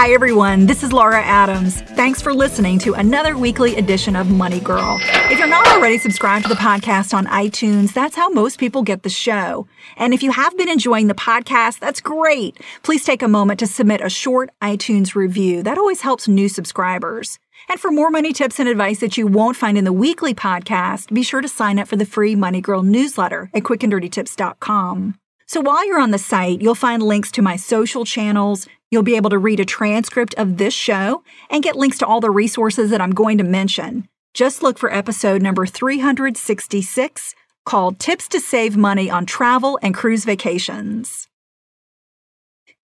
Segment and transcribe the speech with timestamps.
[0.00, 0.64] Hi, everyone.
[0.64, 1.82] This is Laura Adams.
[1.82, 4.98] Thanks for listening to another weekly edition of Money Girl.
[5.02, 9.02] If you're not already subscribed to the podcast on iTunes, that's how most people get
[9.02, 9.66] the show.
[9.98, 12.58] And if you have been enjoying the podcast, that's great.
[12.82, 15.62] Please take a moment to submit a short iTunes review.
[15.62, 17.38] That always helps new subscribers.
[17.68, 21.12] And for more money tips and advice that you won't find in the weekly podcast,
[21.12, 25.16] be sure to sign up for the free Money Girl newsletter at quickanddirtytips.com.
[25.50, 28.68] So while you're on the site, you'll find links to my social channels.
[28.92, 32.20] You'll be able to read a transcript of this show and get links to all
[32.20, 34.06] the resources that I'm going to mention.
[34.32, 37.34] Just look for episode number 366
[37.64, 41.26] called Tips to Save Money on Travel and Cruise Vacations.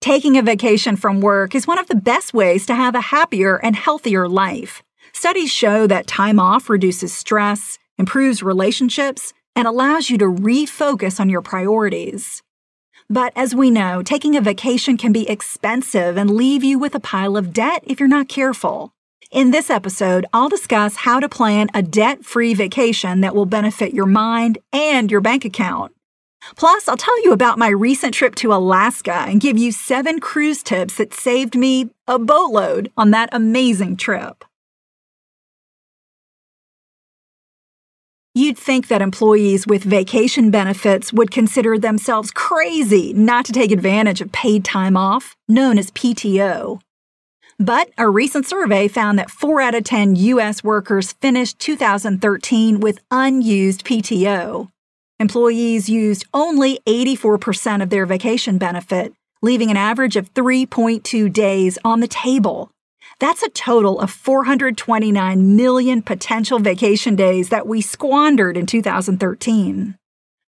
[0.01, 3.61] Taking a vacation from work is one of the best ways to have a happier
[3.63, 4.83] and healthier life.
[5.13, 11.31] Studies show that time off reduces stress, improves relationships, and allows you to refocus on
[11.31, 12.43] your priorities.
[13.09, 17.01] But as we know, taking a vacation can be expensive and leave you with a
[17.01, 18.93] pile of debt if you're not careful.
[19.31, 23.95] In this episode, I'll discuss how to plan a debt free vacation that will benefit
[23.95, 25.93] your mind and your bank account.
[26.57, 30.63] Plus, I'll tell you about my recent trip to Alaska and give you seven cruise
[30.63, 34.45] tips that saved me a boatload on that amazing trip.
[38.37, 44.21] You'd think that employees with vacation benefits would consider themselves crazy not to take advantage
[44.21, 46.79] of paid time off, known as PTO.
[47.59, 50.63] But a recent survey found that 4 out of 10 U.S.
[50.63, 54.69] workers finished 2013 with unused PTO.
[55.19, 62.01] Employees used only 84% of their vacation benefit, leaving an average of 3.2 days on
[62.01, 62.71] the table.
[63.19, 69.97] That's a total of 429 million potential vacation days that we squandered in 2013.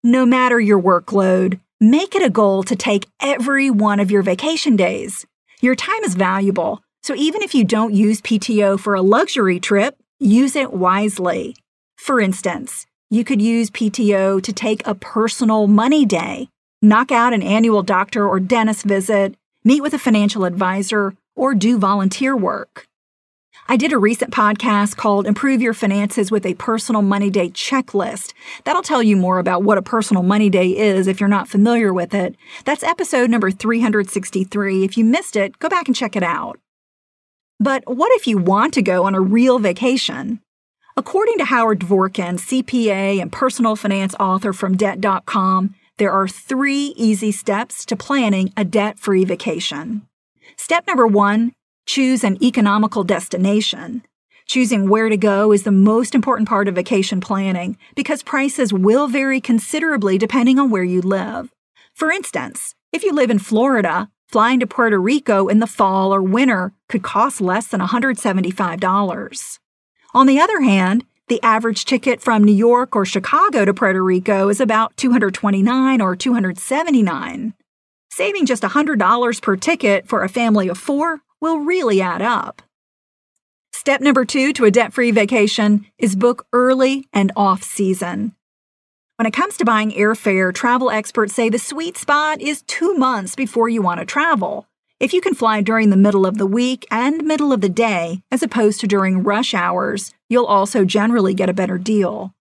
[0.05, 4.77] No matter your workload, make it a goal to take every one of your vacation
[4.77, 5.25] days.
[5.63, 9.97] Your time is valuable, so even if you don't use PTO for a luxury trip,
[10.21, 11.57] use it wisely.
[11.97, 16.51] For instance, you could use PTO to take a personal money day,
[16.83, 21.79] knock out an annual doctor or dentist visit, meet with a financial advisor, or do
[21.79, 22.87] volunteer work.
[23.71, 28.33] I did a recent podcast called Improve Your Finances with a Personal Money Day Checklist.
[28.65, 31.93] That'll tell you more about what a personal money day is if you're not familiar
[31.93, 32.35] with it.
[32.65, 34.85] That's episode number 363.
[34.85, 36.59] If you missed it, go back and check it out.
[37.61, 40.41] But what if you want to go on a real vacation?
[40.97, 47.33] According to Howard Dvorkin, CPA and personal finance author from Debt.com, there are three easy
[47.33, 50.08] steps to planning a debt free vacation.
[50.57, 51.53] Step number one
[51.87, 54.03] choose an economical destination.
[54.47, 59.09] Choosing where to go is the most important part of vacation planning because prices will
[59.09, 61.51] vary considerably depending on where you live.
[61.95, 66.23] For instance, if you live in Florida, flying to Puerto Rico in the fall or
[66.23, 69.59] winter could cost less than $175.
[70.15, 74.49] On the other hand, the average ticket from New York or Chicago to Puerto Rico
[74.49, 77.55] is about $229 or 279.
[78.19, 82.63] Saving just $100 per ticket for a family of four will really add up.
[83.73, 88.35] Step number two to a debt free vacation is book early and off season.
[89.19, 93.37] When it comes to buying airfare, travel experts say the sweet spot is two months
[93.37, 94.67] before you want to travel.
[94.99, 98.25] If you can fly during the middle of the week and middle of the day,
[98.33, 102.35] as opposed to during rush hours, you'll also generally get a better deal.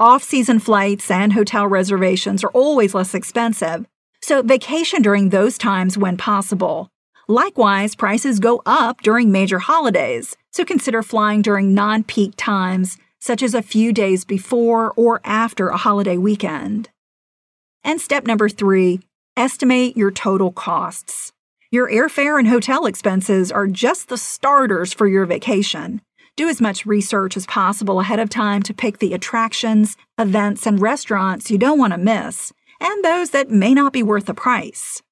[0.00, 3.84] Off season flights and hotel reservations are always less expensive,
[4.28, 6.90] so vacation during those times when possible.
[7.28, 13.42] Likewise, prices go up during major holidays, so consider flying during non peak times, such
[13.42, 16.90] as a few days before or after a holiday weekend.
[17.82, 19.00] And step number three,
[19.34, 21.32] estimate your total costs.
[21.70, 26.02] Your airfare and hotel expenses are just the starters for your vacation.
[26.36, 30.82] Do as much research as possible ahead of time to pick the attractions, events, and
[30.82, 35.02] restaurants you don't want to miss, and those that may not be worth the price.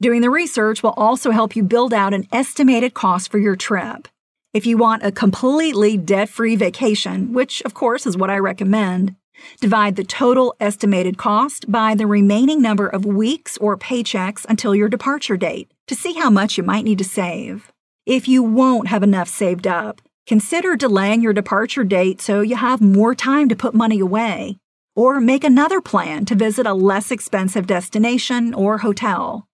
[0.00, 4.08] Doing the research will also help you build out an estimated cost for your trip.
[4.52, 9.16] If you want a completely debt free vacation, which of course is what I recommend,
[9.60, 14.88] divide the total estimated cost by the remaining number of weeks or paychecks until your
[14.88, 17.72] departure date to see how much you might need to save.
[18.06, 22.80] If you won't have enough saved up, consider delaying your departure date so you have
[22.80, 24.58] more time to put money away.
[24.96, 29.48] Or make another plan to visit a less expensive destination or hotel.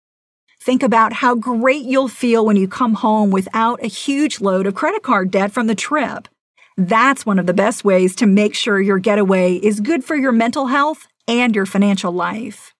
[0.62, 4.74] Think about how great you'll feel when you come home without a huge load of
[4.74, 6.28] credit card debt from the trip.
[6.76, 10.32] That's one of the best ways to make sure your getaway is good for your
[10.32, 12.74] mental health and your financial life.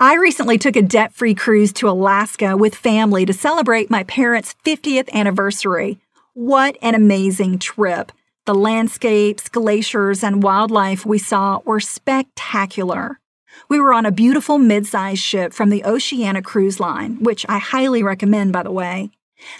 [0.00, 4.56] I recently took a debt free cruise to Alaska with family to celebrate my parents'
[4.64, 5.98] 50th anniversary.
[6.34, 8.10] What an amazing trip!
[8.44, 13.20] The landscapes, glaciers, and wildlife we saw were spectacular.
[13.68, 18.02] We were on a beautiful mid-sized ship from the Oceania Cruise Line, which I highly
[18.02, 19.10] recommend, by the way.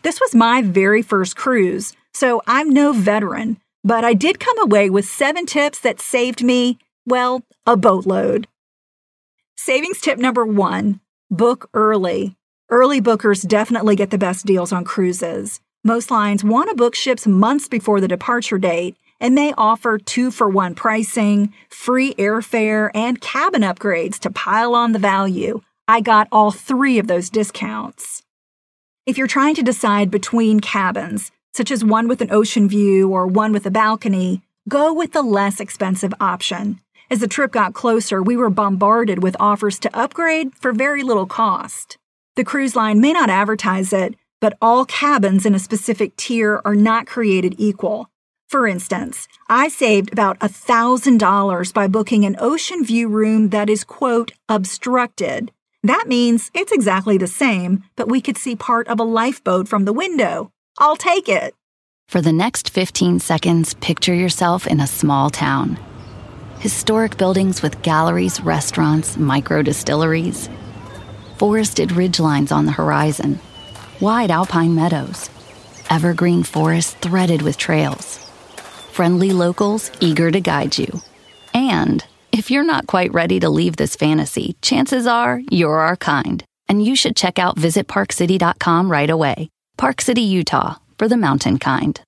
[0.02, 4.90] This was my very first cruise, so I'm no veteran, but I did come away
[4.90, 8.48] with seven tips that saved me, well, a boatload.
[9.56, 10.98] Savings tip number one
[11.30, 12.34] book early.
[12.68, 15.60] Early bookers definitely get the best deals on cruises.
[15.84, 20.30] Most lines want to book ships months before the departure date, and they offer two
[20.30, 25.60] for one pricing, free airfare, and cabin upgrades to pile on the value.
[25.88, 28.22] I got all three of those discounts.
[29.06, 33.26] If you're trying to decide between cabins, such as one with an ocean view or
[33.26, 36.78] one with a balcony, go with the less expensive option.
[37.10, 41.26] As the trip got closer, we were bombarded with offers to upgrade for very little
[41.26, 41.98] cost.
[42.36, 46.74] The cruise line may not advertise it, but all cabins in a specific tier are
[46.74, 48.10] not created equal.
[48.48, 54.32] For instance, I saved about $1,000 by booking an ocean view room that is, quote,
[54.48, 55.52] obstructed.
[55.84, 59.84] That means it's exactly the same, but we could see part of a lifeboat from
[59.84, 60.50] the window.
[60.76, 61.54] I'll take it.
[62.08, 65.78] For the next 15 seconds, picture yourself in a small town.
[66.58, 70.50] Historic buildings with galleries, restaurants, micro distilleries,
[71.38, 73.38] forested ridgelines on the horizon,
[74.02, 75.30] wide alpine meadows,
[75.88, 78.22] evergreen forests threaded with trails
[78.92, 81.00] friendly locals eager to guide you.
[81.54, 86.44] And if you're not quite ready to leave this fantasy, chances are you're our kind,
[86.68, 89.48] and you should check out visitparkcity.com right away.
[89.78, 92.00] Park City, Utah, for the mountain kind.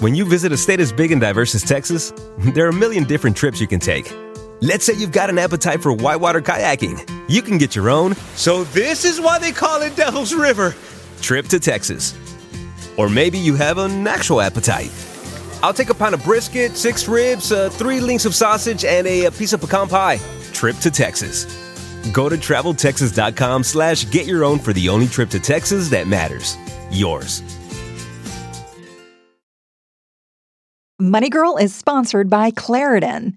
[0.00, 3.04] When you visit a state as big and diverse as Texas, there are a million
[3.04, 4.12] different trips you can take.
[4.64, 7.28] Let's say you've got an appetite for whitewater kayaking.
[7.28, 10.74] You can get your own, so this is why they call it Devil's River,
[11.20, 12.14] trip to Texas.
[12.96, 14.90] Or maybe you have an actual appetite.
[15.62, 19.26] I'll take a pound of brisket, six ribs, uh, three links of sausage, and a,
[19.26, 20.18] a piece of pecan pie.
[20.54, 21.44] Trip to Texas.
[22.10, 26.56] Go to traveltexas.com slash get your own for the only trip to Texas that matters.
[26.90, 27.42] Yours.
[30.98, 33.36] Money Girl is sponsored by Claritin.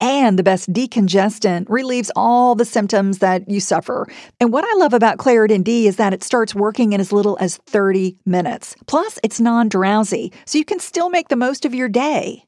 [0.00, 4.06] and the best decongestant relieves all the symptoms that you suffer.
[4.40, 7.36] And what I love about Claritin D is that it starts working in as little
[7.40, 8.74] as 30 minutes.
[8.86, 12.47] Plus, it's non drowsy, so you can still make the most of your day.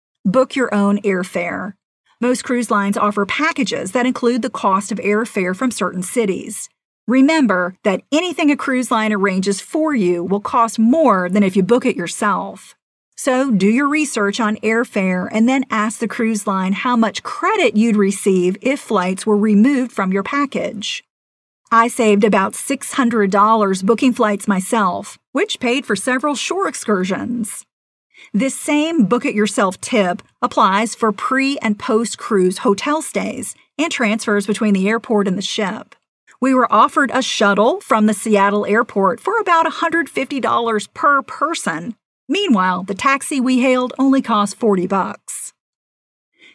[0.25, 1.73] book your own airfare.
[2.19, 6.69] Most cruise lines offer packages that include the cost of airfare from certain cities.
[7.07, 11.63] Remember that anything a cruise line arranges for you will cost more than if you
[11.63, 12.75] book it yourself.
[13.15, 17.75] So do your research on airfare and then ask the cruise line how much credit
[17.75, 21.03] you'd receive if flights were removed from your package.
[21.71, 27.65] I saved about $600 booking flights myself, which paid for several shore excursions.
[28.33, 33.91] This same book it yourself tip applies for pre and post cruise hotel stays and
[33.91, 35.95] transfers between the airport and the ship.
[36.39, 41.95] We were offered a shuttle from the Seattle airport for about $150 per person.
[42.27, 45.53] Meanwhile, the taxi we hailed only cost 40 bucks.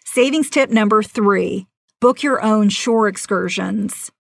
[0.05, 1.67] Savings tip number 3:
[2.01, 4.11] book your own shore excursions.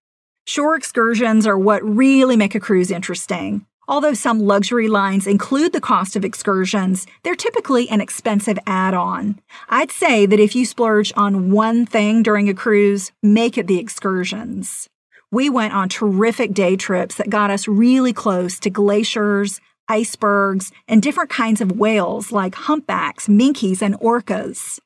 [0.45, 3.67] Shore excursions are what really make a cruise interesting.
[3.89, 9.39] Although some luxury lines include the cost of excursions, they're typically an expensive add on.
[9.69, 13.79] I'd say that if you splurge on one thing during a cruise, make it the
[13.79, 14.89] excursions.
[15.31, 21.01] We went on terrific day trips that got us really close to glaciers, icebergs, and
[21.01, 24.81] different kinds of whales like humpbacks, minkes, and orcas.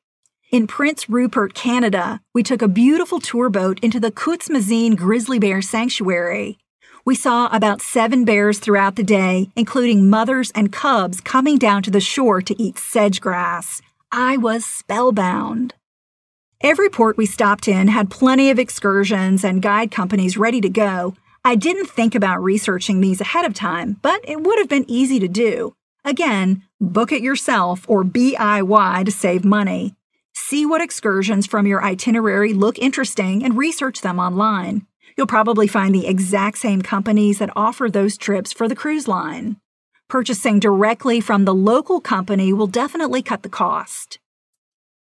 [0.51, 5.61] In Prince Rupert, Canada, we took a beautiful tour boat into the Khutzeymateen Grizzly Bear
[5.61, 6.59] Sanctuary.
[7.03, 11.91] We saw about seven bears throughout the day, including mothers and cubs coming down to
[11.91, 13.81] the shore to eat sedge grass.
[14.11, 15.73] I was spellbound.
[16.61, 21.15] Every port we stopped in had plenty of excursions and guide companies ready to go.
[21.43, 25.19] I didn't think about researching these ahead of time, but it would have been easy
[25.19, 25.73] to do.
[26.05, 29.95] Again, book it yourself or BIY to save money.
[30.33, 34.85] See what excursions from your itinerary look interesting and research them online.
[35.17, 39.57] You'll probably find the exact same companies that offer those trips for the cruise line.
[40.09, 44.19] Purchasing directly from the local company will definitely cut the cost.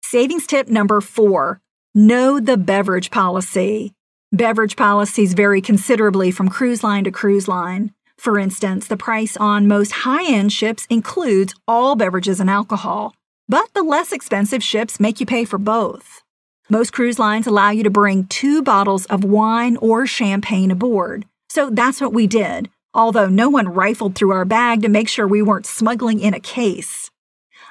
[0.03, 1.61] Savings tip number four
[1.95, 3.93] know the beverage policy.
[4.33, 7.93] Beverage policies vary considerably from cruise line to cruise line.
[8.19, 13.15] For instance, the price on most high end ships includes all beverages and alcohol,
[13.49, 16.23] but the less expensive ships make you pay for both.
[16.71, 21.71] Most cruise lines allow you to bring two bottles of wine or champagne aboard, so
[21.71, 25.41] that's what we did, although no one rifled through our bag to make sure we
[25.41, 27.11] weren't smuggling in a case.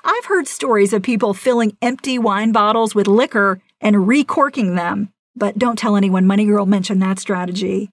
[0.03, 5.59] I've heard stories of people filling empty wine bottles with liquor and recorking them, but
[5.59, 7.91] don't tell anyone Money Girl mentioned that strategy.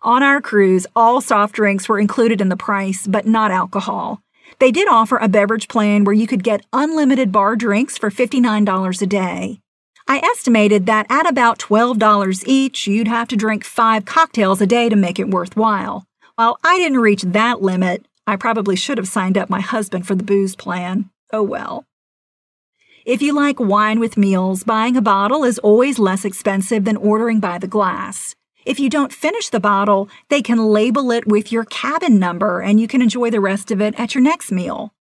[0.00, 4.22] On our cruise, all soft drinks were included in the price, but not alcohol.
[4.60, 9.02] They did offer a beverage plan where you could get unlimited bar drinks for $59
[9.02, 9.61] a day.
[10.06, 14.88] I estimated that at about $12 each, you'd have to drink five cocktails a day
[14.88, 16.04] to make it worthwhile.
[16.36, 20.14] While I didn't reach that limit, I probably should have signed up my husband for
[20.14, 21.10] the booze plan.
[21.32, 21.84] Oh well.
[23.04, 27.40] If you like wine with meals, buying a bottle is always less expensive than ordering
[27.40, 28.36] by the glass.
[28.64, 32.78] If you don't finish the bottle, they can label it with your cabin number and
[32.78, 34.94] you can enjoy the rest of it at your next meal.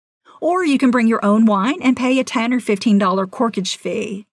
[0.41, 4.28] Or you can bring your own wine and pay a 10 or $15 corkage fee.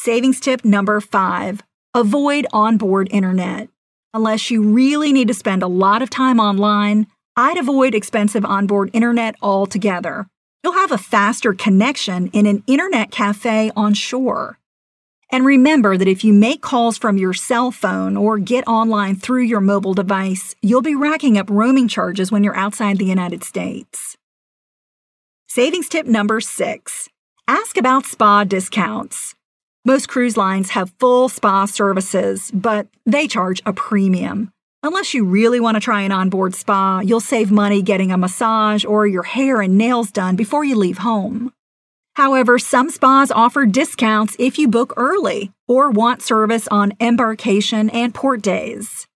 [0.00, 1.60] Savings tip number five
[1.92, 3.68] avoid onboard internet.
[4.14, 8.90] Unless you really need to spend a lot of time online, I'd avoid expensive onboard
[8.92, 10.28] internet altogether.
[10.62, 14.60] You'll have a faster connection in an internet cafe on shore.
[15.32, 19.42] And remember that if you make calls from your cell phone or get online through
[19.42, 24.16] your mobile device, you'll be racking up roaming charges when you're outside the United States.
[25.48, 27.08] Savings tip number six
[27.48, 29.34] ask about spa discounts.
[29.88, 34.52] Most cruise lines have full spa services, but they charge a premium.
[34.82, 38.84] Unless you really want to try an onboard spa, you'll save money getting a massage
[38.84, 41.54] or your hair and nails done before you leave home.
[42.16, 48.12] However, some spas offer discounts if you book early or want service on embarkation and
[48.12, 49.06] port days.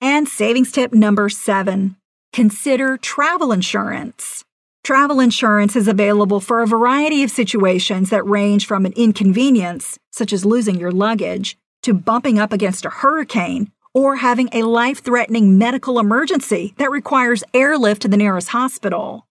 [0.00, 1.96] And savings tip number seven
[2.32, 4.46] consider travel insurance.
[4.84, 10.32] Travel insurance is available for a variety of situations that range from an inconvenience, such
[10.32, 15.56] as losing your luggage, to bumping up against a hurricane or having a life threatening
[15.56, 19.28] medical emergency that requires airlift to the nearest hospital.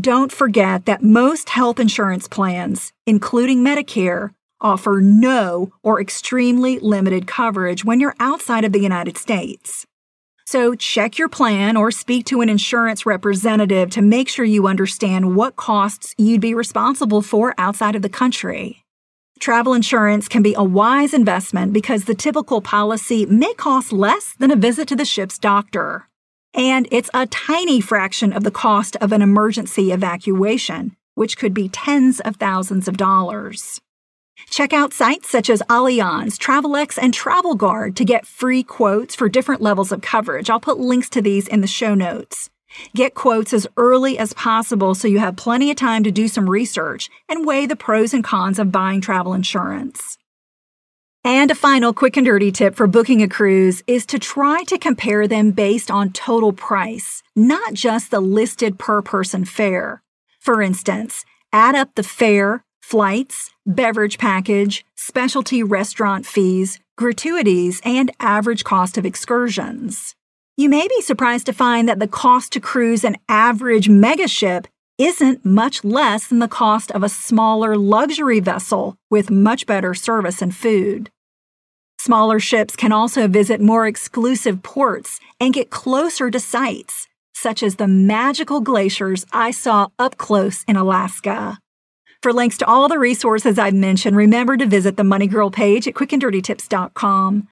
[0.00, 7.84] Don't forget that most health insurance plans, including Medicare, offer no or extremely limited coverage
[7.84, 9.86] when you're outside of the United States.
[10.50, 15.36] So check your plan or speak to an insurance representative to make sure you understand
[15.36, 18.82] what costs you'd be responsible for outside of the country.
[19.40, 24.50] Travel insurance can be a wise investment because the typical policy may cost less than
[24.50, 26.08] a visit to the ship's doctor.
[26.54, 31.68] And it's a tiny fraction of the cost of an emergency evacuation, which could be
[31.68, 33.82] tens of thousands of dollars.
[34.50, 39.60] Check out sites such as Allianz, Travelex, and TravelGuard to get free quotes for different
[39.60, 40.48] levels of coverage.
[40.50, 42.50] I'll put links to these in the show notes.
[42.94, 46.48] Get quotes as early as possible so you have plenty of time to do some
[46.48, 50.18] research and weigh the pros and cons of buying travel insurance.
[51.24, 54.78] And a final quick and dirty tip for booking a cruise is to try to
[54.78, 60.02] compare them based on total price, not just the listed per person fare.
[60.38, 68.64] For instance, add up the fare, flights, beverage package, specialty restaurant fees, gratuities, and average
[68.64, 70.14] cost of excursions.
[70.56, 74.64] You may be surprised to find that the cost to cruise an average megaship
[74.96, 80.40] isn't much less than the cost of a smaller luxury vessel with much better service
[80.40, 81.10] and food.
[82.00, 87.76] Smaller ships can also visit more exclusive ports and get closer to sites, such as
[87.76, 91.58] the magical glaciers I saw up close in Alaska.
[92.22, 95.86] For links to all the resources I've mentioned, remember to visit the Money Girl page
[95.86, 97.48] at quickanddirtytips.com.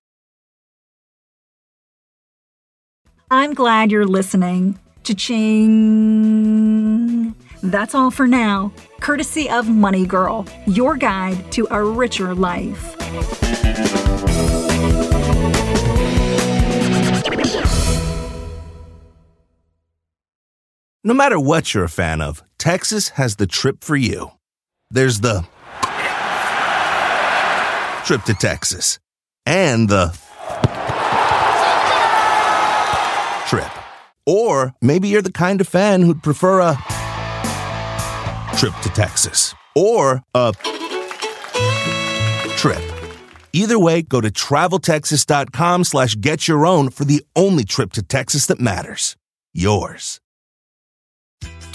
[3.30, 4.80] I'm glad you're listening.
[5.04, 6.16] Cha-ching!
[7.62, 12.96] That's all for now, courtesy of Money Girl, your guide to a richer life.
[21.04, 24.35] No matter what you're a fan of, Texas has the trip for you.
[24.96, 25.46] There's the
[28.06, 28.98] trip to Texas
[29.44, 30.18] and the
[33.46, 33.70] trip.
[34.24, 36.78] Or maybe you're the kind of fan who'd prefer a
[38.56, 40.54] trip to Texas or a
[42.56, 42.82] trip.
[43.52, 48.46] Either way, go to traveltexas.com slash get your own for the only trip to Texas
[48.46, 49.14] that matters.
[49.52, 50.22] Yours.